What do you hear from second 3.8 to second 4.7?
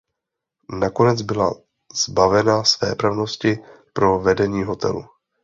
pro vedení